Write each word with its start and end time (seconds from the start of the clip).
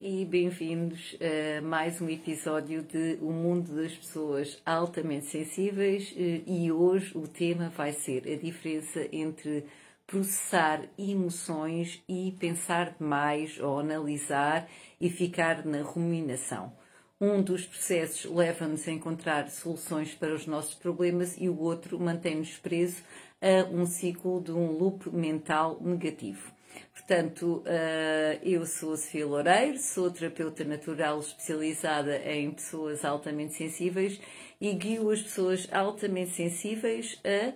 e 0.00 0.24
bem-vindos 0.24 1.14
a 1.20 1.60
mais 1.60 2.00
um 2.00 2.08
episódio 2.08 2.82
de 2.82 3.18
O 3.20 3.30
Mundo 3.32 3.76
das 3.76 3.92
Pessoas 3.92 4.58
Altamente 4.64 5.26
Sensíveis 5.26 6.14
e 6.16 6.72
hoje 6.72 7.12
o 7.14 7.28
tema 7.28 7.68
vai 7.68 7.92
ser 7.92 8.26
a 8.26 8.34
diferença 8.34 9.06
entre 9.12 9.66
processar 10.06 10.88
emoções 10.96 12.02
e 12.08 12.34
pensar 12.40 12.96
demais 12.98 13.60
ou 13.60 13.78
analisar 13.78 14.66
e 14.98 15.10
ficar 15.10 15.66
na 15.66 15.82
ruminação. 15.82 16.72
Um 17.20 17.42
dos 17.42 17.66
processos 17.66 18.24
leva-nos 18.24 18.88
a 18.88 18.92
encontrar 18.92 19.50
soluções 19.50 20.14
para 20.14 20.34
os 20.34 20.46
nossos 20.46 20.72
problemas 20.72 21.36
e 21.36 21.46
o 21.46 21.60
outro 21.60 22.00
mantém-nos 22.00 22.56
preso 22.56 23.02
a 23.38 23.68
um 23.70 23.84
ciclo 23.84 24.40
de 24.40 24.50
um 24.50 24.72
loop 24.72 25.10
mental 25.10 25.78
negativo. 25.78 26.58
Portanto, 26.92 27.62
eh, 27.66 28.38
eu 28.42 28.64
sou 28.66 28.92
a 28.92 28.96
Sofia 28.96 29.26
Loureiro, 29.26 29.78
sou 29.78 30.10
terapeuta 30.10 30.64
natural 30.64 31.18
especializada 31.18 32.16
em 32.18 32.50
pessoas 32.50 33.04
altamente 33.04 33.54
sensíveis 33.54 34.20
e 34.60 34.72
guio 34.74 35.10
as 35.10 35.22
pessoas 35.22 35.68
altamente 35.72 36.30
sensíveis 36.30 37.18
a, 37.24 37.52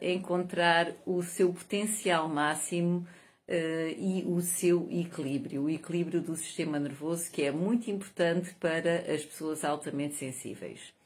a 0.00 0.06
encontrar 0.06 0.92
o 1.06 1.22
seu 1.22 1.52
potencial 1.52 2.28
máximo 2.28 3.06
uh, 3.50 3.98
e 3.98 4.24
o 4.26 4.40
seu 4.40 4.86
equilíbrio, 4.90 5.64
o 5.64 5.70
equilíbrio 5.70 6.20
do 6.20 6.36
sistema 6.36 6.78
nervoso, 6.78 7.30
que 7.30 7.42
é 7.42 7.50
muito 7.50 7.90
importante 7.90 8.54
para 8.54 9.12
as 9.12 9.24
pessoas 9.24 9.64
altamente 9.64 10.14
sensíveis. 10.14 10.99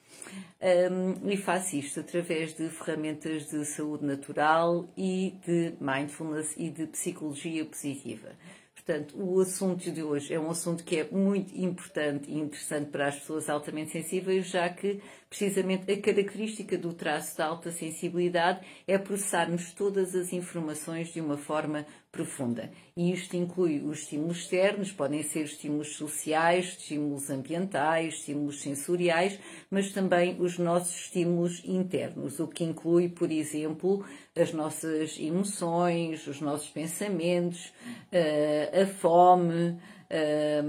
Um, 0.61 1.31
e 1.31 1.37
faço 1.37 1.77
isto 1.77 2.01
através 2.01 2.55
de 2.55 2.69
ferramentas 2.71 3.51
de 3.51 3.65
saúde 3.67 4.05
natural 4.05 4.89
e 4.97 5.35
de 5.47 5.75
mindfulness 5.81 6.55
e 6.57 6.71
de 6.71 6.87
psicologia 6.87 7.65
positiva. 7.67 8.31
Portanto, 8.75 9.15
o 9.19 9.41
assunto 9.41 9.91
de 9.91 10.03
hoje 10.03 10.35
é 10.35 10.39
um 10.39 10.51
assunto 10.51 10.85
que 10.85 10.99
é 10.99 11.09
muito 11.11 11.57
importante 11.57 12.31
e 12.31 12.39
interessante 12.39 12.91
para 12.91 13.09
as 13.09 13.17
pessoas 13.17 13.49
altamente 13.49 13.93
sensíveis, 13.93 14.47
já 14.47 14.69
que 14.69 15.01
precisamente 15.37 15.91
a 15.91 16.01
característica 16.01 16.79
do 16.79 16.93
traço 16.93 17.37
da 17.37 17.47
alta 17.47 17.73
sensibilidade 17.73 18.65
é 18.87 18.97
processarmos 18.97 19.73
todas 19.73 20.15
as 20.15 20.33
informações 20.33 21.13
de 21.13 21.21
uma 21.21 21.37
forma 21.37 21.85
profunda. 22.13 22.71
E 22.97 23.13
isto 23.13 23.37
inclui 23.37 23.81
os 23.81 24.03
estímulos 24.03 24.39
externos, 24.39 24.93
podem 24.93 25.25
ser 25.25 25.43
estímulos 25.43 25.97
sociais, 25.97 26.77
estímulos 26.79 27.29
ambientais, 27.31 28.15
estímulos 28.15 28.63
sensoriais, 28.63 29.37
mas 29.69 29.93
também 29.93 30.41
os 30.41 30.57
nossos 30.57 30.95
estímulos 30.95 31.61
internos, 31.65 32.39
o 32.39 32.47
que 32.47 32.63
inclui, 32.63 33.09
por 33.09 33.33
exemplo, 33.33 34.05
as 34.37 34.53
nossas 34.53 35.19
emoções, 35.19 36.29
os 36.29 36.41
nossos 36.41 36.69
pensamentos, 36.69 37.73
eh, 38.13 38.71
a 38.83 38.87
fome, 38.87 39.77
eh, 40.09 40.63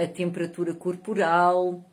a 0.00 0.06
temperatura 0.06 0.72
corporal, 0.74 1.84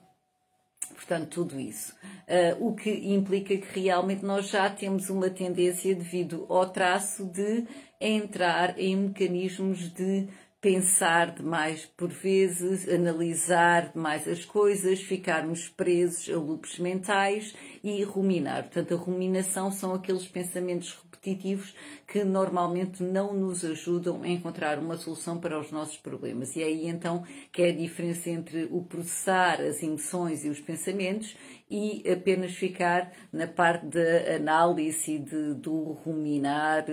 portanto, 1.00 1.30
tudo 1.30 1.60
isso. 1.60 1.96
Uh, 2.28 2.68
o 2.68 2.76
que 2.76 2.92
implica 2.92 3.56
que 3.56 3.80
realmente 3.80 4.24
nós 4.26 4.50
já 4.50 4.70
temos 4.70 5.10
uma 5.10 5.30
tendência, 5.30 5.96
devido 5.96 6.46
ao 6.50 6.70
traço, 6.70 7.26
de 7.26 7.66
entrar 8.02 8.78
em 8.78 8.98
mecanismos 8.98 9.94
de 9.94 10.28
pensar 10.62 11.34
demais 11.36 11.86
por 11.86 12.10
vezes, 12.10 12.88
analisar 12.90 13.94
demais 13.94 14.28
as 14.28 14.44
coisas, 14.44 15.00
ficarmos 15.00 15.70
presos 15.70 16.30
a 16.30 16.38
loops 16.38 16.80
mentais 16.80 17.56
e 17.82 18.04
ruminar. 18.04 18.64
Portanto, 18.64 18.94
a 18.94 18.98
ruminação 18.98 19.72
são 19.72 19.94
aqueles 19.94 20.28
pensamentos 20.28 21.00
repetitivos 21.02 21.74
que 22.06 22.26
normalmente 22.26 23.02
não 23.04 23.34
nos 23.34 23.64
ajudam 23.64 24.22
a 24.22 24.28
encontrar 24.28 24.80
uma 24.80 24.98
solução 24.98 25.40
para 25.40 25.58
os 25.58 25.72
nossos 25.72 25.98
problemas. 25.98 26.56
E 26.58 26.62
é 26.62 26.66
aí 26.66 26.88
então 26.88 27.24
que 27.54 27.62
é 27.62 27.70
a 27.70 27.76
diferença 27.76 28.30
entre 28.30 28.68
o 28.70 28.84
processar 28.84 29.62
as 29.62 29.82
emoções 29.82 30.44
e 30.44 30.50
os 30.50 30.60
pensamentos 30.60 31.38
e 31.70 32.04
apenas 32.10 32.54
ficar 32.54 33.14
na 33.32 33.48
parte 33.48 33.86
da 33.86 34.36
análise 34.36 35.14
e 35.14 35.20
de, 35.20 35.54
do 35.54 35.94
ruminar. 36.04 36.86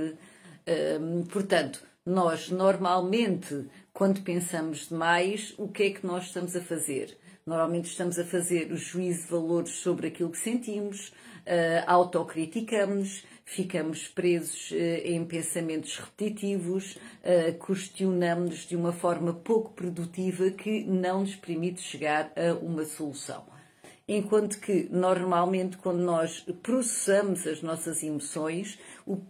Um, 1.01 1.25
portanto, 1.25 1.81
nós 2.07 2.51
normalmente, 2.51 3.67
quando 3.93 4.23
pensamos 4.23 4.89
demais, 4.89 5.53
o 5.59 5.67
que 5.67 5.83
é 5.83 5.91
que 5.91 6.07
nós 6.07 6.27
estamos 6.27 6.55
a 6.55 6.61
fazer? 6.61 7.19
Normalmente 7.45 7.87
estamos 7.87 8.17
a 8.19 8.25
fazer 8.25 8.71
o 8.71 8.77
juízo 8.77 9.25
de 9.25 9.31
valores 9.31 9.73
sobre 9.73 10.07
aquilo 10.07 10.31
que 10.31 10.39
sentimos, 10.39 11.09
uh, 11.09 11.85
autocriticamos, 11.87 13.25
ficamos 13.45 14.07
presos 14.07 14.71
uh, 14.71 14.75
em 15.05 15.25
pensamentos 15.25 15.97
repetitivos, 15.99 16.95
uh, 16.95 17.67
questionamos 17.67 18.67
de 18.67 18.77
uma 18.77 18.93
forma 18.93 19.35
pouco 19.35 19.73
produtiva 19.73 20.51
que 20.51 20.85
não 20.85 21.21
nos 21.21 21.35
permite 21.35 21.81
chegar 21.81 22.33
a 22.37 22.55
uma 22.55 22.85
solução 22.85 23.56
enquanto 24.09 24.61
que 24.61 24.89
normalmente 24.91 25.77
quando 25.79 25.99
nós 25.99 26.47
processamos 26.63 27.47
as 27.47 27.61
nossas 27.63 28.03
emoções, 28.03 28.79
o, 29.05 29.15
uh, 29.15 29.25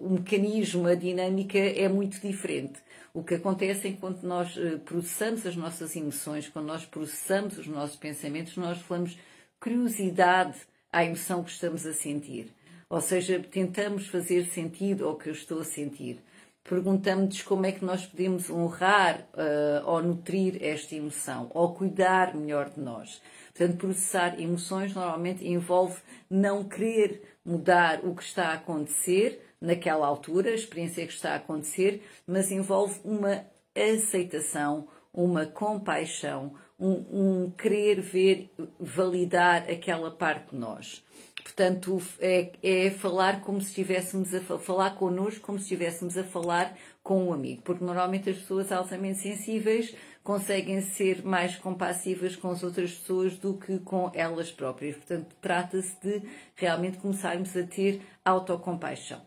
o 0.00 0.10
mecanismo, 0.10 0.86
a 0.86 0.94
dinâmica 0.94 1.58
é 1.58 1.88
muito 1.88 2.20
diferente. 2.20 2.80
O 3.12 3.24
que 3.24 3.34
acontece 3.34 3.88
enquanto 3.88 4.22
nós 4.22 4.56
eh, 4.56 4.76
processamos 4.84 5.44
as 5.44 5.56
nossas 5.56 5.96
emoções, 5.96 6.48
quando 6.48 6.66
nós 6.66 6.86
processamos 6.86 7.58
os 7.58 7.66
nossos 7.66 7.96
pensamentos, 7.96 8.56
nós 8.56 8.78
falamos 8.82 9.18
curiosidade 9.58 10.56
à 10.92 11.04
emoção 11.04 11.42
que 11.42 11.50
estamos 11.50 11.84
a 11.84 11.92
sentir. 11.92 12.54
Ou 12.88 13.00
seja, 13.00 13.40
tentamos 13.40 14.06
fazer 14.06 14.44
sentido 14.46 15.08
ao 15.08 15.16
que 15.16 15.28
eu 15.28 15.32
estou 15.32 15.58
a 15.60 15.64
sentir 15.64 16.20
perguntamos-nos 16.64 17.42
como 17.42 17.66
é 17.66 17.72
que 17.72 17.84
nós 17.84 18.06
podemos 18.06 18.50
honrar 18.50 19.26
uh, 19.34 19.86
ou 19.86 20.02
nutrir 20.02 20.62
esta 20.62 20.94
emoção, 20.94 21.50
ou 21.54 21.74
cuidar 21.74 22.34
melhor 22.34 22.70
de 22.70 22.80
nós. 22.80 23.20
Portanto, 23.54 23.78
processar 23.78 24.40
emoções 24.40 24.94
normalmente 24.94 25.46
envolve 25.46 26.00
não 26.30 26.64
querer 26.64 27.22
mudar 27.44 28.00
o 28.04 28.14
que 28.14 28.22
está 28.22 28.48
a 28.48 28.54
acontecer 28.54 29.44
naquela 29.60 30.06
altura, 30.06 30.50
a 30.50 30.54
experiência 30.54 31.06
que 31.06 31.12
está 31.12 31.32
a 31.32 31.36
acontecer, 31.36 32.02
mas 32.26 32.50
envolve 32.50 33.00
uma 33.04 33.44
aceitação, 33.74 34.88
uma 35.12 35.44
compaixão, 35.44 36.54
um, 36.78 37.44
um 37.44 37.50
querer 37.50 38.00
ver, 38.00 38.50
validar 38.78 39.70
aquela 39.70 40.10
parte 40.10 40.50
de 40.50 40.56
nós. 40.56 41.04
Portanto, 41.42 42.00
é, 42.18 42.52
é 42.62 42.90
falar 42.90 43.40
como 43.40 43.60
se 43.60 43.68
estivéssemos 43.68 44.34
a 44.34 44.40
falar 44.40 44.94
connosco, 44.96 45.40
como 45.40 45.58
se 45.58 45.64
estivéssemos 45.64 46.16
a 46.16 46.24
falar 46.24 46.76
com 47.02 47.28
um 47.28 47.32
amigo, 47.32 47.62
porque 47.62 47.84
normalmente 47.84 48.30
as 48.30 48.36
pessoas 48.36 48.70
altamente 48.70 49.18
sensíveis 49.18 49.94
conseguem 50.22 50.80
ser 50.80 51.24
mais 51.24 51.56
compassivas 51.56 52.36
com 52.36 52.50
as 52.50 52.62
outras 52.62 52.92
pessoas 52.92 53.36
do 53.36 53.54
que 53.54 53.78
com 53.78 54.10
elas 54.14 54.50
próprias. 54.52 54.96
Portanto, 54.96 55.34
trata-se 55.40 55.96
de 56.02 56.22
realmente 56.54 56.98
começarmos 56.98 57.56
a 57.56 57.62
ter 57.62 58.02
autocompaixão. 58.24 59.22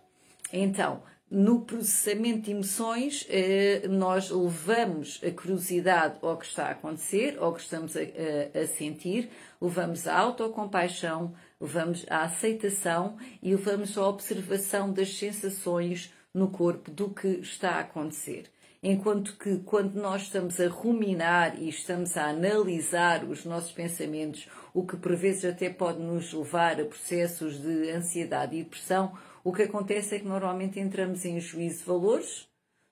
Então, 0.51 1.01
no 1.33 1.61
processamento 1.61 2.41
de 2.41 2.51
emoções, 2.51 3.25
eh, 3.27 3.87
nós 3.89 4.29
levamos 4.29 5.19
a 5.25 5.31
curiosidade 5.31 6.19
ao 6.21 6.37
que 6.37 6.45
está 6.45 6.67
a 6.67 6.71
acontecer, 6.71 7.37
ao 7.39 7.51
que 7.53 7.61
estamos 7.61 7.97
a, 7.97 8.01
a, 8.01 8.61
a 8.61 8.67
sentir, 8.67 9.31
levamos 9.59 10.05
a 10.05 10.15
autocompaixão, 10.15 11.33
levamos 11.63 12.05
à 12.09 12.23
aceitação 12.23 13.17
e 13.41 13.55
levamos 13.55 13.97
à 13.97 14.05
observação 14.05 14.91
das 14.91 15.17
sensações 15.17 16.13
no 16.33 16.49
corpo 16.49 16.91
do 16.91 17.09
que 17.09 17.27
está 17.27 17.71
a 17.71 17.79
acontecer. 17.79 18.51
Enquanto 18.81 19.37
que 19.37 19.59
quando 19.59 19.95
nós 19.95 20.23
estamos 20.23 20.59
a 20.59 20.67
ruminar 20.67 21.57
e 21.57 21.69
estamos 21.69 22.17
a 22.17 22.25
analisar 22.25 23.23
os 23.23 23.45
nossos 23.45 23.71
pensamentos, 23.71 24.49
o 24.73 24.85
que 24.85 24.97
por 24.97 25.15
vezes 25.15 25.45
até 25.45 25.69
pode 25.69 26.01
nos 26.01 26.33
levar 26.33 26.81
a 26.81 26.85
processos 26.85 27.61
de 27.61 27.89
ansiedade 27.91 28.57
e 28.57 28.63
depressão, 28.63 29.17
o 29.41 29.53
que 29.53 29.63
acontece 29.63 30.15
é 30.15 30.19
que 30.19 30.27
normalmente 30.27 30.81
entramos 30.81 31.23
em 31.23 31.39
juízo 31.39 31.79
de 31.79 31.85
valores 31.85 32.45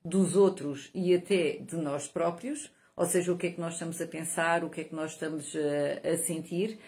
dos 0.04 0.38
outros 0.38 0.90
e 0.96 1.14
até 1.14 1.58
de 1.58 1.76
nós 1.76 2.08
próprios, 2.08 2.72
ou 2.96 3.06
seja, 3.06 3.34
o 3.34 3.38
que 3.38 3.48
é 3.48 3.52
que 3.52 3.60
nós 3.60 3.74
estamos 3.74 4.00
a 4.02 4.08
pensar, 4.08 4.64
o 4.64 4.70
que 4.70 4.82
é 4.82 4.84
que 4.86 4.96
nós 4.96 5.12
estamos 5.12 5.54
a, 5.56 6.08
a 6.08 6.18
sentir, 6.20 6.80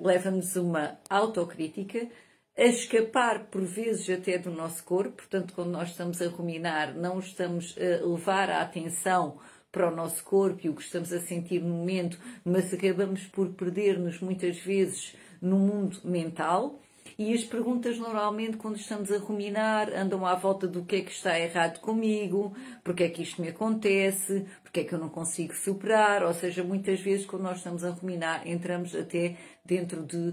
leva-nos 0.00 0.56
uma 0.56 0.98
autocrítica, 1.08 2.08
a 2.56 2.64
escapar 2.64 3.46
por 3.46 3.62
vezes 3.62 4.08
até 4.10 4.36
do 4.36 4.50
nosso 4.50 4.84
corpo, 4.84 5.16
portanto, 5.16 5.54
quando 5.54 5.70
nós 5.70 5.90
estamos 5.90 6.20
a 6.20 6.28
ruminar, 6.28 6.94
não 6.94 7.18
estamos 7.18 7.76
a 7.78 8.04
levar 8.04 8.50
a 8.50 8.60
atenção 8.60 9.38
para 9.72 9.90
o 9.90 9.94
nosso 9.94 10.24
corpo 10.24 10.60
e 10.64 10.68
o 10.68 10.74
que 10.74 10.82
estamos 10.82 11.12
a 11.12 11.20
sentir 11.20 11.62
no 11.62 11.74
momento, 11.74 12.18
mas 12.44 12.74
acabamos 12.74 13.24
por 13.26 13.48
perder-nos 13.50 14.20
muitas 14.20 14.58
vezes 14.58 15.14
no 15.40 15.58
mundo 15.58 15.98
mental 16.04 16.80
e 17.20 17.34
as 17.34 17.44
perguntas, 17.44 17.98
normalmente, 17.98 18.56
quando 18.56 18.76
estamos 18.76 19.12
a 19.12 19.18
ruminar, 19.18 19.92
andam 19.92 20.24
à 20.24 20.34
volta 20.34 20.66
do 20.66 20.86
que 20.86 20.96
é 20.96 21.00
que 21.02 21.12
está 21.12 21.38
errado 21.38 21.78
comigo, 21.80 22.56
porque 22.82 23.04
é 23.04 23.10
que 23.10 23.20
isto 23.20 23.42
me 23.42 23.48
acontece, 23.48 24.46
porque 24.62 24.80
é 24.80 24.84
que 24.84 24.94
eu 24.94 24.98
não 24.98 25.10
consigo 25.10 25.54
superar. 25.54 26.22
Ou 26.22 26.32
seja, 26.32 26.64
muitas 26.64 26.98
vezes, 26.98 27.26
quando 27.26 27.42
nós 27.42 27.58
estamos 27.58 27.84
a 27.84 27.90
ruminar, 27.90 28.48
entramos 28.48 28.94
até 28.96 29.36
dentro 29.62 30.02
de, 30.02 30.32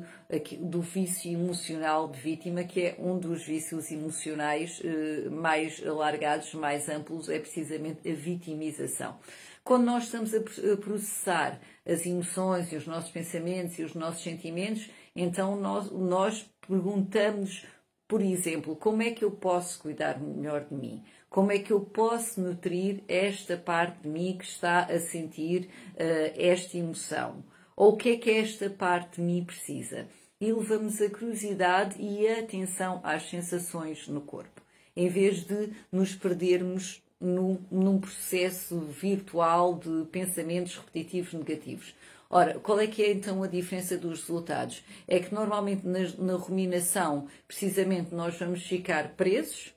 do 0.61 0.79
vício 0.79 1.29
emocional 1.29 2.07
de 2.07 2.21
vítima, 2.21 2.63
que 2.63 2.81
é 2.81 2.95
um 2.99 3.19
dos 3.19 3.45
vícios 3.45 3.91
emocionais 3.91 4.81
eh, 4.81 5.27
mais 5.29 5.85
alargados, 5.85 6.53
mais 6.53 6.87
amplos, 6.87 7.27
é 7.27 7.37
precisamente 7.37 8.09
a 8.09 8.13
vitimização. 8.13 9.17
Quando 9.61 9.83
nós 9.83 10.05
estamos 10.05 10.33
a 10.33 10.39
processar 10.77 11.59
as 11.87 12.05
emoções 12.05 12.71
e 12.71 12.75
os 12.75 12.85
nossos 12.85 13.09
pensamentos 13.09 13.79
e 13.79 13.83
os 13.83 13.93
nossos 13.93 14.21
sentimentos, 14.21 14.89
então 15.15 15.55
nós, 15.55 15.89
nós 15.89 16.45
perguntamos, 16.67 17.65
por 18.07 18.21
exemplo, 18.21 18.75
como 18.75 19.01
é 19.01 19.11
que 19.11 19.23
eu 19.23 19.31
posso 19.31 19.79
cuidar 19.79 20.19
melhor 20.19 20.65
de 20.65 20.75
mim? 20.75 21.03
Como 21.29 21.51
é 21.51 21.59
que 21.59 21.71
eu 21.71 21.81
posso 21.81 22.41
nutrir 22.41 23.03
esta 23.07 23.57
parte 23.57 24.01
de 24.01 24.09
mim 24.09 24.37
que 24.37 24.45
está 24.45 24.83
a 24.83 24.99
sentir 24.99 25.69
uh, 25.93 26.33
esta 26.35 26.77
emoção? 26.77 27.43
Ou 27.75 27.93
o 27.93 27.97
que 27.97 28.09
é 28.09 28.17
que 28.17 28.31
esta 28.31 28.69
parte 28.69 29.17
de 29.17 29.21
mim 29.21 29.43
precisa? 29.43 30.07
E 30.39 30.51
levamos 30.51 31.01
a 31.01 31.09
curiosidade 31.09 31.95
e 32.01 32.27
a 32.27 32.39
atenção 32.39 33.01
às 33.03 33.29
sensações 33.29 34.07
no 34.07 34.21
corpo, 34.21 34.61
em 34.95 35.09
vez 35.09 35.43
de 35.43 35.71
nos 35.91 36.15
perdermos 36.15 37.03
num, 37.19 37.59
num 37.71 37.99
processo 37.99 38.79
virtual 38.79 39.75
de 39.75 40.05
pensamentos 40.11 40.77
repetitivos 40.77 41.33
negativos. 41.33 41.95
Ora, 42.29 42.59
qual 42.59 42.79
é 42.79 42.87
que 42.87 43.01
é 43.01 43.11
então 43.11 43.41
a 43.41 43.47
diferença 43.47 43.97
dos 43.97 44.21
resultados? 44.21 44.83
É 45.07 45.19
que 45.19 45.33
normalmente 45.33 45.87
na, 45.87 45.99
na 46.17 46.35
ruminação, 46.35 47.27
precisamente, 47.47 48.13
nós 48.13 48.37
vamos 48.37 48.63
ficar 48.63 49.09
presos 49.15 49.73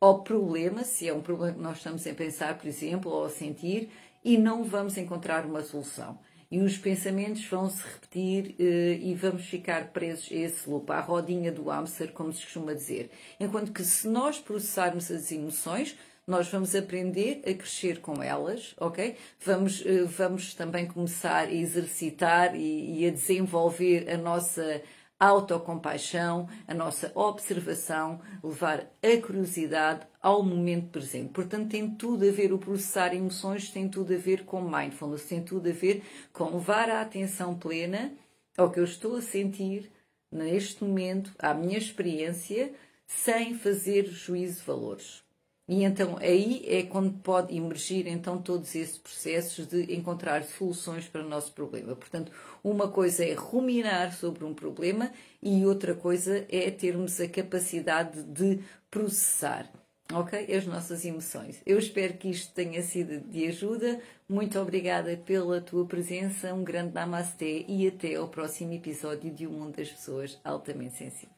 ao 0.00 0.22
problema, 0.22 0.84
se 0.84 1.08
é 1.08 1.14
um 1.14 1.22
problema 1.22 1.54
que 1.54 1.62
nós 1.62 1.78
estamos 1.78 2.06
a 2.06 2.12
pensar, 2.12 2.58
por 2.58 2.66
exemplo, 2.66 3.10
ou 3.10 3.24
a 3.24 3.30
sentir, 3.30 3.88
e 4.22 4.36
não 4.36 4.62
vamos 4.62 4.98
encontrar 4.98 5.46
uma 5.46 5.62
solução. 5.62 6.18
E 6.50 6.60
os 6.60 6.76
pensamentos 6.76 7.44
vão 7.46 7.68
se 7.68 7.82
repetir 7.82 8.54
eh, 8.58 8.98
e 9.02 9.14
vamos 9.14 9.46
ficar 9.46 9.88
presos 9.88 10.30
a 10.30 10.34
esse 10.34 10.68
loop, 10.68 10.90
à 10.90 11.00
rodinha 11.00 11.50
do 11.50 11.64
hamster, 11.64 12.12
como 12.12 12.32
se 12.32 12.42
costuma 12.42 12.72
dizer. 12.74 13.10
Enquanto 13.40 13.72
que 13.72 13.82
se 13.82 14.06
nós 14.06 14.38
processarmos 14.38 15.10
as 15.10 15.32
emoções, 15.32 15.96
nós 16.26 16.48
vamos 16.48 16.74
aprender 16.74 17.40
a 17.46 17.54
crescer 17.54 18.00
com 18.00 18.22
elas, 18.22 18.74
ok? 18.78 19.16
Vamos, 19.44 19.84
eh, 19.86 20.02
vamos 20.04 20.54
também 20.54 20.86
começar 20.86 21.46
a 21.46 21.52
exercitar 21.52 22.56
e, 22.56 23.00
e 23.00 23.06
a 23.06 23.10
desenvolver 23.10 24.10
a 24.10 24.16
nossa 24.16 24.82
autocompaixão, 25.18 26.48
a 26.66 26.74
nossa 26.74 27.10
observação, 27.14 28.20
levar 28.42 28.90
a 29.02 29.22
curiosidade 29.24 30.06
ao 30.20 30.42
momento 30.42 30.90
presente. 30.90 31.32
Portanto, 31.32 31.70
tem 31.70 31.88
tudo 31.90 32.28
a 32.28 32.32
ver, 32.32 32.52
o 32.52 32.58
processar 32.58 33.14
emoções 33.14 33.70
tem 33.70 33.88
tudo 33.88 34.12
a 34.12 34.18
ver 34.18 34.44
com 34.44 34.60
mindfulness, 34.60 35.26
tem 35.26 35.42
tudo 35.42 35.68
a 35.68 35.72
ver 35.72 36.02
com 36.32 36.56
levar 36.56 36.90
a 36.90 37.00
atenção 37.00 37.56
plena 37.56 38.12
ao 38.56 38.70
que 38.70 38.80
eu 38.80 38.84
estou 38.84 39.16
a 39.16 39.22
sentir 39.22 39.90
neste 40.30 40.84
momento, 40.84 41.32
à 41.38 41.54
minha 41.54 41.78
experiência, 41.78 42.72
sem 43.06 43.54
fazer 43.54 44.06
juízo 44.06 44.60
de 44.60 44.66
valores. 44.66 45.25
E 45.68 45.82
então 45.82 46.16
aí 46.18 46.64
é 46.64 46.84
quando 46.84 47.12
pode 47.18 47.56
emergir 47.56 48.06
então 48.06 48.40
todos 48.40 48.74
esses 48.74 48.98
processos 48.98 49.66
de 49.66 49.92
encontrar 49.94 50.44
soluções 50.44 51.08
para 51.08 51.24
o 51.24 51.28
nosso 51.28 51.52
problema. 51.52 51.96
Portanto, 51.96 52.30
uma 52.62 52.88
coisa 52.88 53.24
é 53.24 53.34
ruminar 53.34 54.14
sobre 54.14 54.44
um 54.44 54.54
problema 54.54 55.10
e 55.42 55.66
outra 55.66 55.92
coisa 55.92 56.46
é 56.48 56.70
termos 56.70 57.20
a 57.20 57.28
capacidade 57.28 58.22
de 58.22 58.60
processar, 58.88 59.68
ok? 60.12 60.54
As 60.54 60.66
nossas 60.66 61.04
emoções. 61.04 61.60
Eu 61.66 61.78
espero 61.78 62.14
que 62.14 62.30
isto 62.30 62.54
tenha 62.54 62.80
sido 62.80 63.20
de 63.28 63.48
ajuda. 63.48 64.00
Muito 64.28 64.60
obrigada 64.60 65.16
pela 65.16 65.60
tua 65.60 65.84
presença. 65.84 66.54
Um 66.54 66.62
grande 66.62 66.94
namasté 66.94 67.64
e 67.66 67.88
até 67.88 68.14
ao 68.14 68.28
próximo 68.28 68.72
episódio 68.72 69.32
de 69.32 69.48
O 69.48 69.50
Mundo 69.50 69.76
das 69.76 69.90
Pessoas 69.90 70.38
Altamente 70.44 70.94
Sensíveis. 70.94 71.35